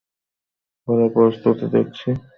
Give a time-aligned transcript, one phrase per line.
[0.87, 2.07] ভালোই প্রস্তুতি দেখছি?